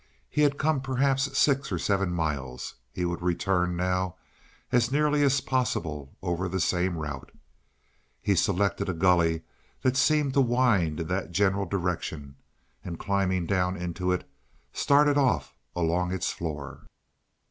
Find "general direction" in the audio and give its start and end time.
11.31-12.35